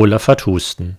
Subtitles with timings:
[0.00, 0.96] Olaf hat Husten.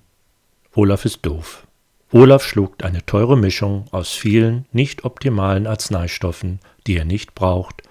[0.75, 1.65] Olaf ist doof.
[2.11, 7.81] Olaf schluckt eine teure Mischung aus vielen nicht optimalen Arzneistoffen, die er nicht braucht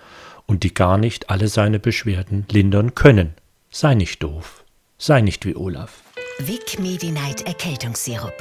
[0.44, 3.32] und die gar nicht alle seine Beschwerden lindern können.
[3.70, 4.64] Sei nicht doof.
[4.98, 6.02] Sei nicht wie Olaf.
[6.40, 8.34] Vic Medi-Night Erkältungssirup.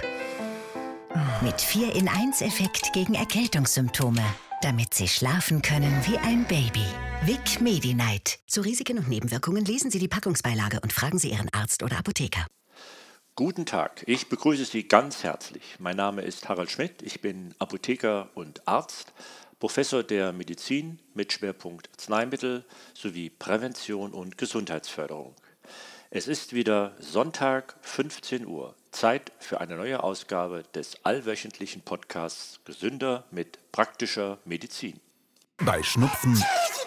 [1.42, 4.26] Mit 4 in 1 Effekt gegen Erkältungssymptome,
[4.62, 6.86] damit Sie schlafen können wie ein Baby.
[7.24, 8.40] Vic Medi-Night.
[8.46, 12.46] Zu Risiken und Nebenwirkungen lesen Sie die Packungsbeilage und fragen Sie Ihren Arzt oder Apotheker.
[13.40, 15.76] Guten Tag, ich begrüße Sie ganz herzlich.
[15.78, 19.14] Mein Name ist Harald Schmidt, ich bin Apotheker und Arzt,
[19.60, 25.36] Professor der Medizin mit Schwerpunkt Arzneimittel sowie Prävention und Gesundheitsförderung.
[26.10, 33.26] Es ist wieder Sonntag, 15 Uhr, Zeit für eine neue Ausgabe des allwöchentlichen Podcasts Gesünder
[33.30, 35.00] mit praktischer Medizin.
[35.60, 36.44] Bei Schnupfen,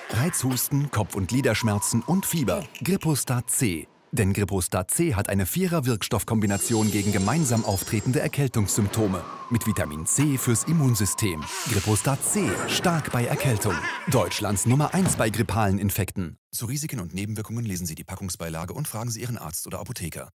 [0.08, 3.86] Reizhusten, Kopf- und Gliederschmerzen und Fieber Grippostat C.
[4.12, 9.23] Denn Grippostat C hat eine Vierer-Wirkstoffkombination gegen gemeinsam auftretende Erkältungssymptome.
[9.50, 11.44] Mit Vitamin C fürs Immunsystem.
[11.70, 13.75] Grippostat C, stark bei Erkältung.
[14.11, 16.38] Deutschlands Nummer 1 bei grippalen Infekten.
[16.50, 20.31] Zu Risiken und Nebenwirkungen lesen Sie die Packungsbeilage und fragen Sie Ihren Arzt oder Apotheker.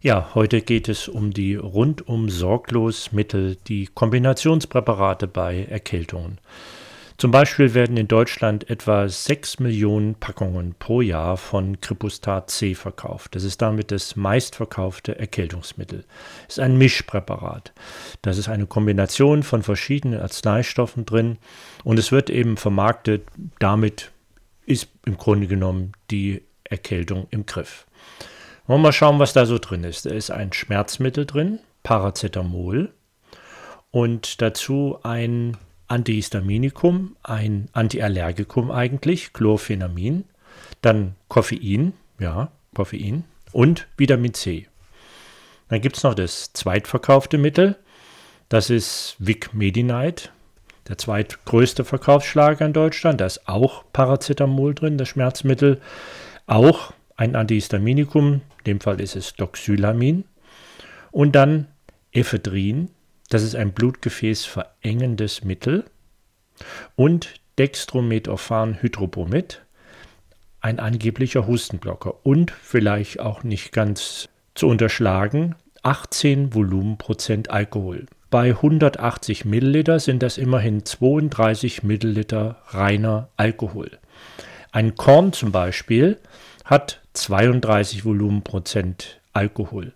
[0.00, 6.38] Ja, heute geht es um die rundum sorglos Mittel, die Kombinationspräparate bei Erkältungen.
[7.22, 13.36] Zum Beispiel werden in Deutschland etwa 6 Millionen Packungen pro Jahr von Crepustat C verkauft.
[13.36, 16.04] Das ist damit das meistverkaufte Erkältungsmittel.
[16.48, 17.72] Es ist ein Mischpräparat.
[18.22, 21.38] Das ist eine Kombination von verschiedenen Arzneistoffen drin
[21.84, 23.22] und es wird eben vermarktet.
[23.60, 24.10] Damit
[24.66, 27.86] ist im Grunde genommen die Erkältung im Griff.
[28.66, 30.06] Wollen wir mal schauen, was da so drin ist.
[30.06, 32.92] Da ist ein Schmerzmittel drin, Paracetamol
[33.92, 35.56] und dazu ein
[35.92, 40.24] Antihistaminikum, ein Antiallergikum eigentlich, Chlorphenamin,
[40.80, 44.68] dann Koffein, ja, Koffein und Vitamin C.
[45.68, 47.76] Dann gibt es noch das zweitverkaufte Mittel,
[48.48, 50.32] das ist Vic Medi-Night,
[50.88, 53.20] der zweitgrößte Verkaufsschlager in Deutschland.
[53.20, 55.80] Da ist auch Paracetamol drin, das Schmerzmittel.
[56.46, 60.24] Auch ein Antihistaminikum, in dem Fall ist es Doxylamin.
[61.10, 61.68] Und dann
[62.12, 62.90] Ephedrin,
[63.32, 65.84] das ist ein Blutgefäß verengendes Mittel.
[66.96, 69.62] Und Dextrometophan Hydrobromid,
[70.60, 72.26] ein angeblicher Hustenblocker.
[72.26, 78.06] Und vielleicht auch nicht ganz zu unterschlagen, 18 Volumenprozent Alkohol.
[78.30, 83.98] Bei 180 Milliliter sind das immerhin 32 Milliliter reiner Alkohol.
[84.72, 86.18] Ein Korn zum Beispiel
[86.64, 89.92] hat 32 Volumenprozent Alkohol.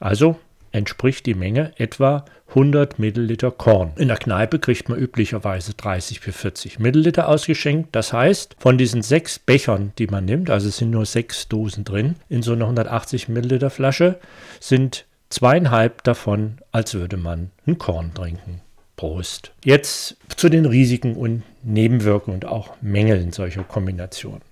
[0.00, 0.38] Also
[0.78, 3.92] entspricht die Menge etwa 100 Milliliter Korn.
[3.96, 7.94] In der Kneipe kriegt man üblicherweise 30 bis 40 Milliliter ausgeschenkt.
[7.94, 11.84] Das heißt, von diesen sechs Bechern, die man nimmt, also es sind nur sechs Dosen
[11.84, 14.18] drin, in so einer 180 Milliliter Flasche,
[14.60, 18.62] sind zweieinhalb davon, als würde man ein Korn trinken.
[18.96, 19.52] Prost.
[19.64, 24.42] Jetzt zu den Risiken und Nebenwirkungen und auch Mängeln solcher Kombinationen.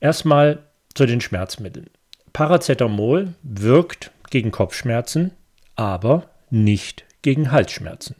[0.00, 0.58] Erstmal
[0.94, 1.88] zu den Schmerzmitteln.
[2.32, 5.32] Paracetamol wirkt gegen Kopfschmerzen,
[5.76, 8.16] aber nicht gegen Halsschmerzen.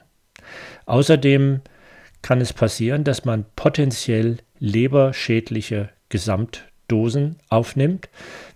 [0.87, 1.61] Außerdem
[2.23, 8.09] kann es passieren, dass man potenziell leberschädliche Gesamtdosen aufnimmt,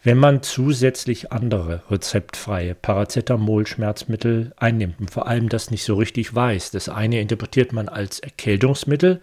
[0.02, 6.70] wenn man zusätzlich andere rezeptfreie Paracetamol-Schmerzmittel einnimmt und vor allem das nicht so richtig weiß.
[6.70, 9.20] Das eine interpretiert man als Erkältungsmittel.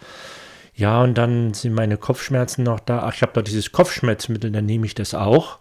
[0.76, 3.04] Ja, und dann sind meine Kopfschmerzen noch da.
[3.04, 5.60] Ach, ich habe doch dieses Kopfschmerzmittel, dann nehme ich das auch.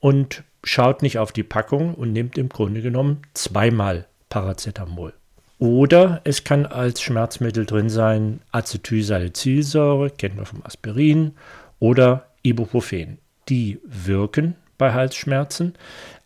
[0.00, 5.12] Und schaut nicht auf die Packung und nimmt im Grunde genommen zweimal Paracetamol.
[5.58, 11.32] Oder es kann als Schmerzmittel drin sein Acetylsalicylsäure, kennen wir vom Aspirin,
[11.78, 13.18] oder Ibuprofen.
[13.48, 15.74] Die wirken bei Halsschmerzen,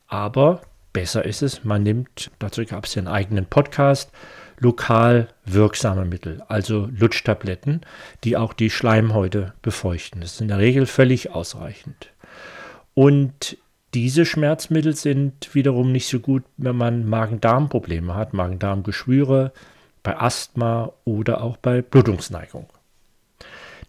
[0.07, 0.63] aber
[0.93, 4.13] besser ist es, man nimmt, dazu gab es ja einen eigenen Podcast,
[4.61, 7.81] lokal wirksame Mittel, also Lutschtabletten,
[8.23, 10.21] die auch die Schleimhäute befeuchten.
[10.21, 12.11] Das ist in der Regel völlig ausreichend.
[12.95, 13.57] Und
[13.95, 19.53] diese Schmerzmittel sind wiederum nicht so gut, wenn man Magen-Darm-Probleme hat, Magen-Darm-Geschwüre,
[20.03, 22.69] bei Asthma oder auch bei Blutungsneigung.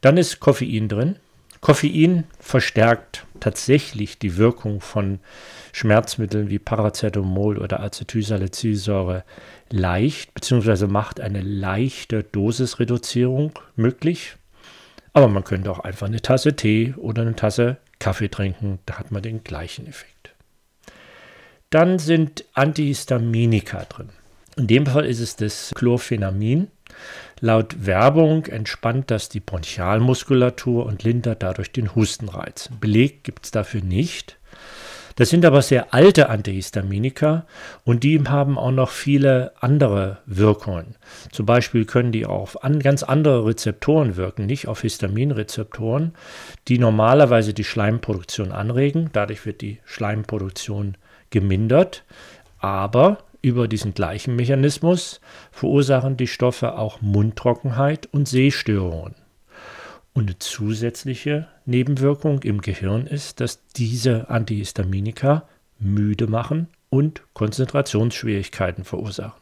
[0.01, 1.15] Dann ist Koffein drin.
[1.59, 5.19] Koffein verstärkt tatsächlich die Wirkung von
[5.73, 9.23] Schmerzmitteln wie Paracetamol oder Acetylsalicylsäure
[9.71, 14.35] leicht, beziehungsweise macht eine leichte Dosisreduzierung möglich.
[15.11, 19.11] Aber man könnte auch einfach eine Tasse Tee oder eine Tasse Kaffee trinken, da hat
[19.11, 20.33] man den gleichen Effekt.
[21.69, 24.09] Dann sind Antihistaminika drin.
[24.57, 26.67] In dem Fall ist es das Chlorphenamin.
[27.41, 32.69] Laut Werbung entspannt das die Bronchialmuskulatur und lindert dadurch den Hustenreiz.
[32.79, 34.37] Beleg gibt es dafür nicht.
[35.15, 37.45] Das sind aber sehr alte Antihistaminika
[37.85, 40.95] und die haben auch noch viele andere Wirkungen.
[41.31, 46.13] Zum Beispiel können die auf an, ganz andere Rezeptoren wirken, nicht auf Histaminrezeptoren,
[46.67, 49.09] die normalerweise die Schleimproduktion anregen.
[49.13, 50.97] Dadurch wird die Schleimproduktion
[51.29, 52.03] gemindert.
[52.59, 55.21] Aber über diesen gleichen Mechanismus
[55.51, 59.15] verursachen die Stoffe auch Mundtrockenheit und Sehstörungen.
[60.15, 65.43] Und eine zusätzliche Nebenwirkung im Gehirn ist, dass diese Antihistaminika
[65.77, 69.41] müde machen und Konzentrationsschwierigkeiten verursachen.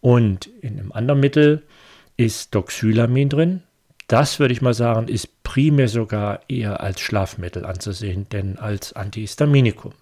[0.00, 1.62] Und in einem anderen Mittel
[2.16, 3.62] ist Doxylamin drin.
[4.08, 9.92] Das würde ich mal sagen, ist primär sogar eher als Schlafmittel anzusehen, denn als Antihistaminikum.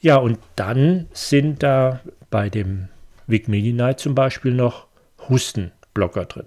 [0.00, 2.00] Ja, und dann sind da
[2.30, 2.88] bei dem
[3.26, 4.86] Vigmedinite zum Beispiel noch
[5.28, 6.46] Hustenblocker drin.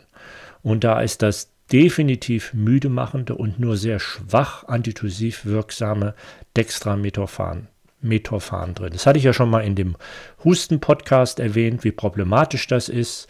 [0.64, 6.14] Und da ist das definitiv müde machende und nur sehr schwach antitussiv wirksame
[6.56, 7.68] Dextrametophan
[8.04, 8.92] Metophan drin.
[8.92, 9.96] Das hatte ich ja schon mal in dem
[10.44, 13.28] Husten-Podcast erwähnt, wie problematisch das ist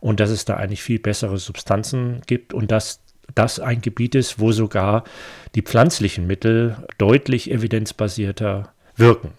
[0.00, 3.00] und dass es da eigentlich viel bessere Substanzen gibt und dass
[3.34, 5.04] das ein Gebiet ist, wo sogar
[5.54, 9.32] die pflanzlichen Mittel deutlich evidenzbasierter wirken.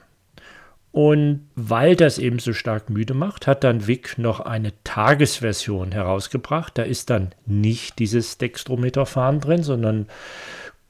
[0.92, 6.78] Und weil das eben so stark müde macht, hat dann Wick noch eine Tagesversion herausgebracht.
[6.78, 10.08] Da ist dann nicht dieses Dextrometaphan drin, sondern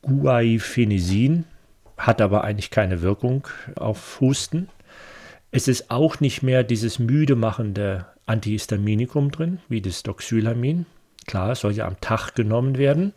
[0.04, 1.44] Guaifenesin,
[1.98, 4.70] hat aber eigentlich keine Wirkung auf Husten.
[5.52, 10.86] Es ist auch nicht mehr dieses müde machende Antihistaminikum drin, wie das Doxylamin.
[11.26, 13.14] Klar, es soll ja am Tag genommen werden.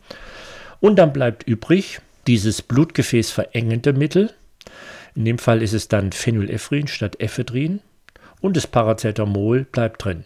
[0.81, 4.31] Und dann bleibt übrig dieses Blutgefäß verengende Mittel,
[5.14, 7.80] in dem Fall ist es dann Phenylephrin statt Ephedrin
[8.40, 10.24] und das Paracetamol bleibt drin.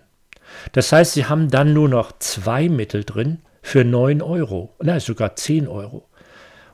[0.72, 5.36] Das heißt, Sie haben dann nur noch zwei Mittel drin für 9 Euro, nein, sogar
[5.36, 6.08] 10 Euro.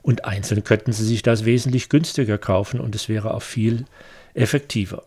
[0.03, 3.85] Und einzeln könnten Sie sich das wesentlich günstiger kaufen und es wäre auch viel
[4.35, 5.05] effektiver.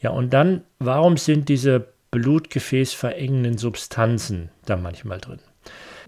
[0.00, 5.38] Ja, und dann, warum sind diese blutgefäßverengenden Substanzen da manchmal drin?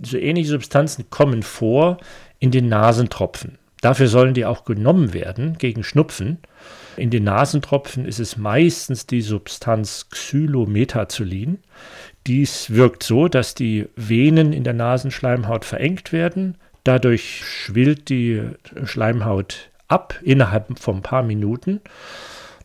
[0.03, 1.99] So ähnliche Substanzen kommen vor
[2.41, 3.59] in den Nasentropfen.
[3.85, 6.39] Dafür sollen die auch genommen werden gegen Schnupfen.
[6.97, 11.59] In den Nasentropfen ist es meistens die Substanz Xylometazolin.
[12.27, 16.57] Dies wirkt so, dass die Venen in der Nasenschleimhaut verengt werden.
[16.83, 18.41] Dadurch schwillt die
[18.85, 21.83] Schleimhaut ab innerhalb von ein paar Minuten.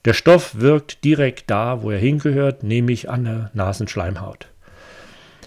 [0.06, 4.48] Der Stoff wirkt direkt da, wo er hingehört, nämlich an der Nasenschleimhaut.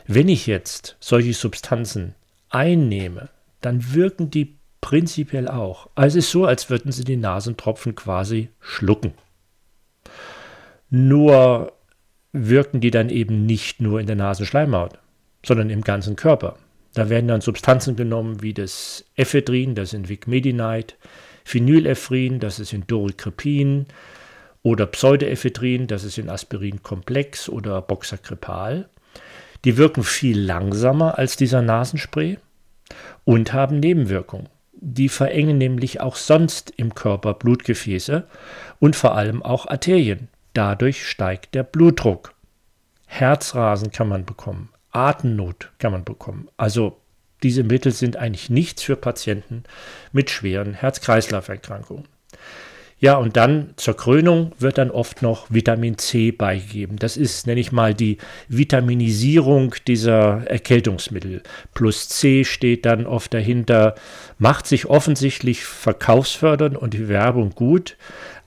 [0.06, 2.14] Wenn ich jetzt solche Substanzen
[2.50, 3.30] einnehme,
[3.62, 5.88] dann wirken die prinzipiell auch.
[5.94, 9.14] Also es ist so, als würden sie die Nasentropfen quasi schlucken.
[10.90, 11.72] Nur
[12.32, 14.98] wirken die dann eben nicht nur in der Nasenschleimhaut,
[15.46, 16.58] sondern im ganzen Körper.
[16.92, 20.96] Da werden dann Substanzen genommen wie das Ephedrin, das ist in Vigmedinite,
[21.44, 23.86] Phenylephrin, das ist in Dorikrepin
[24.62, 28.88] oder Pseudoephedrin, das ist in Aspirinkomplex oder Boxakrepal.
[29.64, 32.38] Die wirken viel langsamer als dieser Nasenspray
[33.24, 34.48] und haben Nebenwirkungen.
[34.84, 38.26] Die verengen nämlich auch sonst im Körper Blutgefäße
[38.80, 40.26] und vor allem auch Arterien.
[40.54, 42.34] Dadurch steigt der Blutdruck.
[43.06, 46.48] Herzrasen kann man bekommen, Atemnot kann man bekommen.
[46.56, 47.00] Also
[47.44, 49.62] diese Mittel sind eigentlich nichts für Patienten
[50.10, 52.08] mit schweren Herz-Kreislauf-Erkrankungen.
[53.02, 56.98] Ja, und dann zur Krönung wird dann oft noch Vitamin C beigegeben.
[57.00, 61.42] Das ist, nenne ich mal, die Vitaminisierung dieser Erkältungsmittel.
[61.74, 63.96] Plus C steht dann oft dahinter,
[64.38, 67.96] macht sich offensichtlich verkaufsfördernd und die Werbung gut,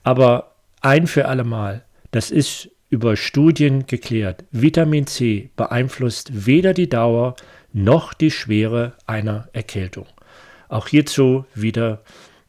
[0.04, 4.42] aber ein für alle Mal, das ist über Studien geklärt.
[4.52, 7.36] Vitamin C beeinflusst weder die Dauer
[7.74, 10.06] noch die Schwere einer Erkältung.
[10.70, 12.00] Auch hierzu wieder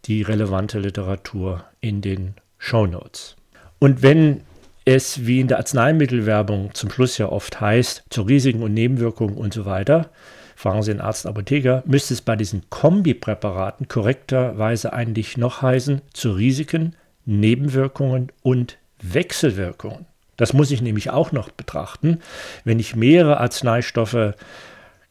[0.07, 3.35] die relevante Literatur in den Show Notes.
[3.79, 4.41] Und wenn
[4.85, 9.53] es, wie in der Arzneimittelwerbung zum Schluss ja oft heißt, zu Risiken und Nebenwirkungen und
[9.53, 10.09] so weiter,
[10.55, 16.31] fragen Sie den Arzt Apotheker, müsste es bei diesen Kombipräparaten korrekterweise eigentlich noch heißen, zu
[16.31, 16.95] Risiken,
[17.25, 20.05] Nebenwirkungen und Wechselwirkungen.
[20.37, 22.19] Das muss ich nämlich auch noch betrachten.
[22.63, 24.35] Wenn ich mehrere Arzneistoffe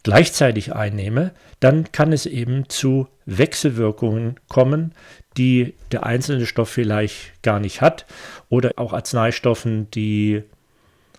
[0.07, 4.93] gleichzeitig einnehme, dann kann es eben zu Wechselwirkungen kommen,
[5.37, 8.07] die der einzelne Stoff vielleicht gar nicht hat
[8.49, 10.45] oder auch Arzneistoffen, die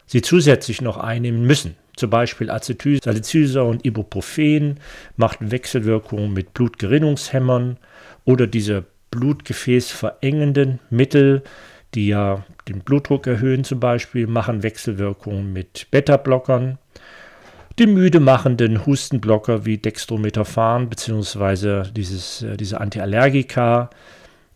[0.06, 1.76] sie zusätzlich noch einnehmen müssen.
[1.98, 4.80] Zum Beispiel Acetylsalicylsäure und Ibuprofen
[5.18, 7.76] macht Wechselwirkungen mit Blutgerinnungshämmern
[8.24, 11.44] oder diese blutgefäßverengenden Mittel,
[11.94, 16.78] die ja den Blutdruck erhöhen zum Beispiel, machen Wechselwirkungen mit Beta-Blockern
[17.80, 21.92] die müde machenden Hustenblocker wie Dextrometaphan bzw.
[21.92, 23.90] Dieses, äh, diese Antiallergika,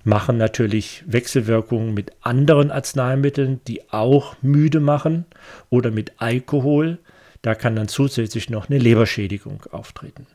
[0.04, 5.26] machen natürlich Wechselwirkungen mit anderen Arzneimitteln, die auch müde machen
[5.70, 6.98] oder mit Alkohol.
[7.42, 10.28] Da kann dann zusätzlich noch eine Leberschädigung auftreten.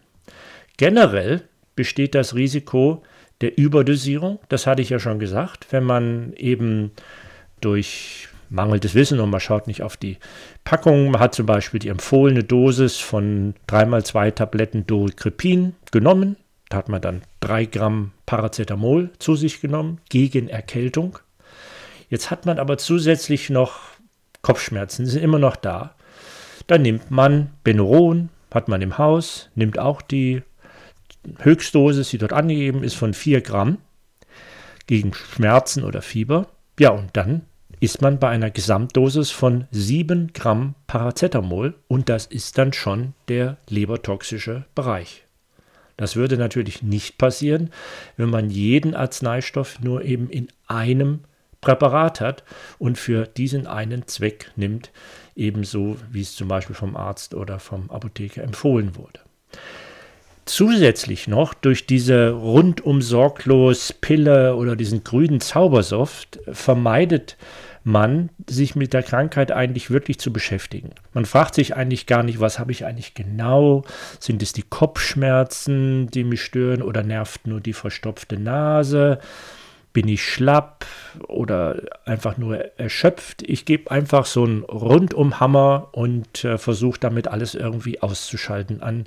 [0.77, 1.43] Generell
[1.75, 3.03] besteht das Risiko
[3.41, 6.93] der Überdosierung, das hatte ich ja schon gesagt, wenn man eben
[7.61, 10.19] durch mangelndes Wissen und man schaut nicht auf die
[10.65, 16.37] Packung, man hat zum Beispiel die empfohlene Dosis von 3x2 Tabletten Dorikrepin genommen,
[16.69, 21.19] da hat man dann 3 Gramm Paracetamol zu sich genommen gegen Erkältung.
[22.09, 23.81] Jetzt hat man aber zusätzlich noch
[24.43, 25.95] Kopfschmerzen, die sind immer noch da.
[26.67, 30.43] Dann nimmt man Benuron, hat man im Haus, nimmt auch die
[31.41, 33.79] Höchstdosis, die dort angegeben ist, von 4 Gramm
[34.87, 36.49] gegen Schmerzen oder Fieber.
[36.79, 37.43] Ja, und dann
[37.81, 43.59] ist man bei einer Gesamtdosis von 7 Gramm Paracetamol und das ist dann schon der
[43.69, 45.25] lebertoxische Bereich.
[45.97, 47.71] Das würde natürlich nicht passieren,
[48.17, 51.21] wenn man jeden Arzneistoff nur eben in einem
[51.61, 52.45] Präparat hat
[52.79, 54.91] und für diesen einen Zweck nimmt,
[55.35, 59.21] ebenso wie es zum Beispiel vom Arzt oder vom Apotheker empfohlen wurde.
[60.45, 67.37] Zusätzlich noch durch diese rundum sorglos Pille oder diesen grünen Zaubersoft vermeidet
[67.87, 70.91] man, sich mit der Krankheit eigentlich wirklich zu beschäftigen.
[71.15, 73.85] Man fragt sich eigentlich gar nicht, was habe ich eigentlich genau?
[74.19, 79.21] Sind es die Kopfschmerzen, die mich stören oder nervt nur die verstopfte Nase?
[79.93, 80.85] Bin ich schlapp
[81.29, 83.43] oder einfach nur erschöpft?
[83.43, 89.05] Ich gebe einfach so einen Rundumhammer und äh, versuche damit alles irgendwie auszuschalten an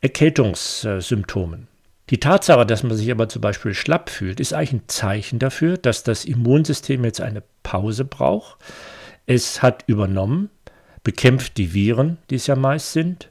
[0.00, 1.68] Erkältungssymptomen.
[2.10, 5.78] Die Tatsache, dass man sich aber zum Beispiel schlapp fühlt, ist eigentlich ein Zeichen dafür,
[5.78, 8.58] dass das Immunsystem jetzt eine Pause braucht.
[9.26, 10.50] Es hat übernommen,
[11.02, 13.30] bekämpft die Viren, die es ja meist sind.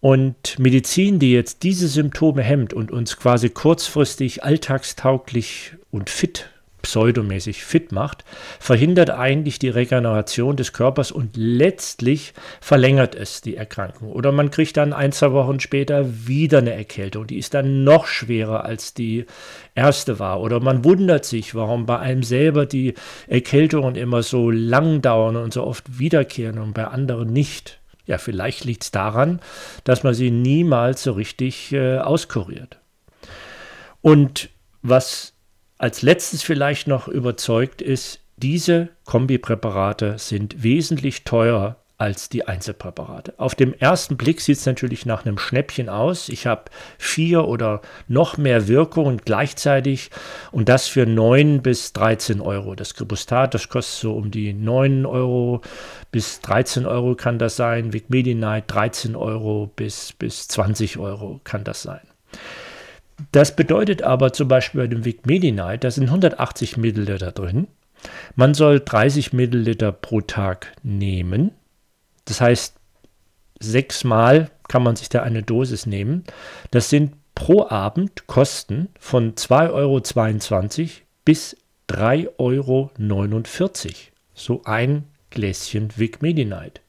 [0.00, 6.50] Und Medizin, die jetzt diese Symptome hemmt und uns quasi kurzfristig alltagstauglich und fit
[6.88, 8.24] pseudomäßig fit macht,
[8.58, 14.10] verhindert eigentlich die Regeneration des Körpers und letztlich verlängert es die Erkrankung.
[14.10, 18.06] Oder man kriegt dann ein, zwei Wochen später wieder eine Erkältung, die ist dann noch
[18.06, 19.26] schwerer als die
[19.74, 20.40] erste war.
[20.40, 22.94] Oder man wundert sich, warum bei einem selber die
[23.26, 27.80] Erkältungen immer so lang dauern und so oft wiederkehren und bei anderen nicht.
[28.06, 29.40] Ja, vielleicht liegt es daran,
[29.84, 32.78] dass man sie niemals so richtig äh, auskuriert.
[34.00, 34.48] Und
[34.80, 35.34] was
[35.78, 43.34] als letztes vielleicht noch überzeugt ist, diese Kombipräparate sind wesentlich teurer als die Einzelpräparate.
[43.38, 46.28] Auf dem ersten Blick sieht es natürlich nach einem Schnäppchen aus.
[46.28, 46.66] Ich habe
[46.96, 50.10] vier oder noch mehr Wirkungen gleichzeitig
[50.52, 52.76] und das für 9 bis 13 Euro.
[52.76, 55.60] Das Gribustat, das kostet so um die 9 Euro
[56.12, 57.92] bis 13 Euro kann das sein.
[57.92, 62.07] Vicmedinite 13 Euro bis, bis 20 Euro kann das sein.
[63.32, 67.66] Das bedeutet aber zum Beispiel bei dem Vic Medi-Night, da sind 180 Milliliter drin.
[68.36, 71.50] Man soll 30 Milliliter pro Tag nehmen.
[72.24, 72.76] Das heißt,
[73.58, 76.24] sechsmal kann man sich da eine Dosis nehmen.
[76.70, 80.90] Das sind pro Abend Kosten von 2,22 Euro
[81.24, 81.56] bis
[81.88, 82.90] 3,49 Euro.
[84.34, 86.80] So ein Gläschen Vic Medi-Night.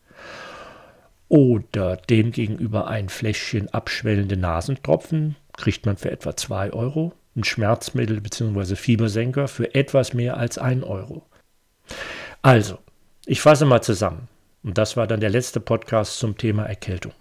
[1.28, 8.76] Oder demgegenüber ein Fläschchen abschwellende Nasentropfen kriegt man für etwa 2 Euro, ein Schmerzmittel bzw.
[8.76, 11.26] Fiebersenker für etwas mehr als 1 Euro.
[12.42, 12.80] Also,
[13.26, 14.28] ich fasse mal zusammen.
[14.64, 17.14] Und das war dann der letzte Podcast zum Thema Erkältung.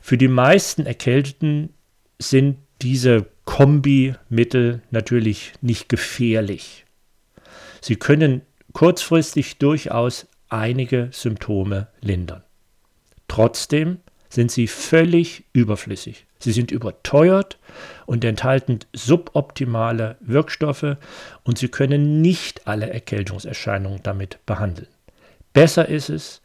[0.00, 1.72] Für die meisten Erkälteten
[2.18, 6.84] sind diese Kombimittel natürlich nicht gefährlich.
[7.80, 12.42] Sie können kurzfristig durchaus einige Symptome lindern.
[13.28, 13.98] Trotzdem
[14.34, 16.26] sind sie völlig überflüssig.
[16.38, 17.58] Sie sind überteuert
[18.06, 20.96] und enthalten suboptimale Wirkstoffe
[21.42, 24.88] und sie können nicht alle Erkältungserscheinungen damit behandeln.
[25.52, 26.42] Besser ist es,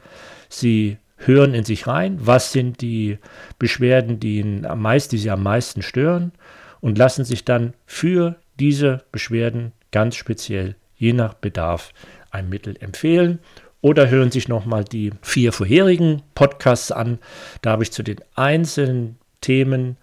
[0.47, 3.17] sie hören in sich rein, was sind die
[3.57, 6.31] Beschwerden, die, ihn am meisten, die sie am meisten stören
[6.79, 11.91] und lassen sich dann für diese Beschwerden ganz speziell je nach Bedarf
[12.31, 13.39] ein Mittel empfehlen
[13.81, 17.19] oder hören sich nochmal die vier vorherigen Podcasts an.
[17.61, 19.97] Da habe ich zu den einzelnen Themen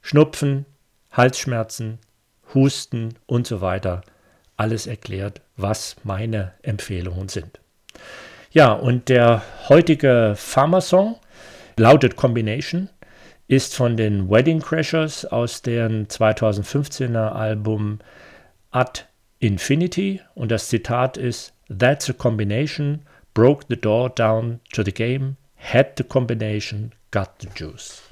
[0.00, 0.64] Schnupfen,
[1.12, 1.98] Halsschmerzen,
[2.54, 4.02] Husten und so weiter
[4.56, 7.60] alles erklärt, was meine Empfehlungen sind.
[8.50, 11.16] Ja, und der heutige Pharma-Song
[11.76, 12.90] lautet Combination,
[13.48, 18.00] ist von den Wedding Crashers aus deren 2015er Album
[18.70, 19.02] Ad
[19.38, 23.00] Infinity und das Zitat ist That's a combination
[23.34, 28.02] broke the door down to the game, had the combination, got the juice.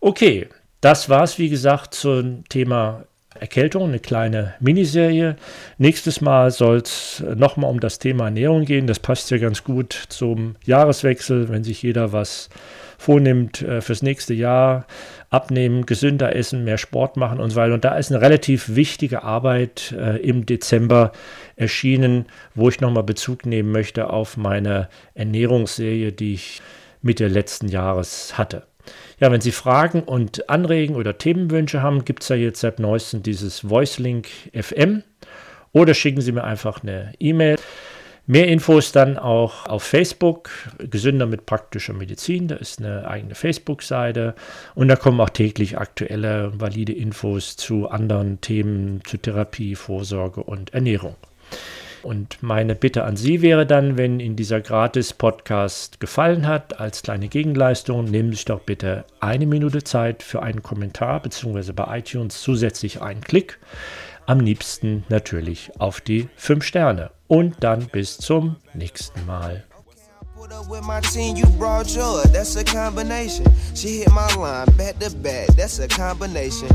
[0.00, 0.48] Okay,
[0.80, 3.04] das war's wie gesagt zum Thema
[3.40, 5.36] Erkältung, eine kleine Miniserie.
[5.78, 8.86] Nächstes Mal soll es nochmal um das Thema Ernährung gehen.
[8.86, 12.48] Das passt ja ganz gut zum Jahreswechsel, wenn sich jeder was
[12.98, 14.86] vornimmt äh, fürs nächste Jahr.
[15.30, 17.74] Abnehmen, gesünder essen, mehr Sport machen und so weiter.
[17.74, 21.12] Und da ist eine relativ wichtige Arbeit äh, im Dezember
[21.56, 26.62] erschienen, wo ich nochmal Bezug nehmen möchte auf meine Ernährungsserie, die ich
[27.00, 28.64] Mitte letzten Jahres hatte.
[29.22, 33.22] Ja, wenn Sie Fragen und Anregen oder Themenwünsche haben, gibt es ja jetzt seit neuestem
[33.22, 35.04] dieses VoiceLink FM
[35.70, 37.54] oder schicken Sie mir einfach eine E-Mail.
[38.26, 44.34] Mehr Infos dann auch auf Facebook, Gesünder mit praktischer Medizin, da ist eine eigene Facebook-Seite
[44.74, 50.74] und da kommen auch täglich aktuelle, valide Infos zu anderen Themen, zu Therapie, Vorsorge und
[50.74, 51.14] Ernährung.
[52.02, 57.28] Und meine Bitte an Sie wäre dann, wenn Ihnen dieser Gratis-Podcast gefallen hat, als kleine
[57.28, 62.40] Gegenleistung, nehmen Sie sich doch bitte eine Minute Zeit für einen Kommentar, beziehungsweise bei iTunes
[62.40, 63.58] zusätzlich einen Klick.
[64.26, 67.10] Am liebsten natürlich auf die 5 Sterne.
[67.28, 69.64] Und dann bis zum nächsten Mal.
[70.52, 72.22] up with my team, you brought joy.
[72.32, 73.46] That's a combination.
[73.74, 75.48] She hit my line back to back.
[75.56, 76.68] That's a combination.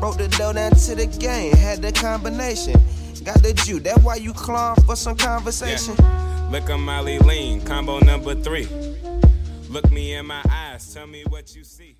[0.00, 1.56] Broke the dough down to the game.
[1.56, 2.74] Had the combination.
[3.20, 3.78] Got the Jew.
[3.80, 5.94] That's why you claw for some conversation.
[5.98, 6.48] Yeah.
[6.50, 8.68] Look at Molly Lean, combo number three.
[9.68, 10.92] Look me in my eyes.
[10.92, 11.96] Tell me what you see.